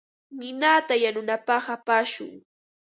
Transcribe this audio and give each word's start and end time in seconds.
Ninata 0.37 0.93
yanunapaq 1.03 1.65
apashun. 1.75 2.31